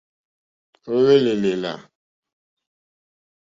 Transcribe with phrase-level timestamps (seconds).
[0.91, 1.73] Ó hwélì èlèlà.